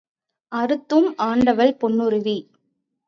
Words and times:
அறுத்தும் 0.51 1.09
ஆண்டவள் 1.17 1.73
பொன்னுருவி. 1.75 2.37